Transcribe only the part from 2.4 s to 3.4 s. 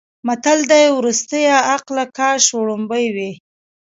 وړومبی وی.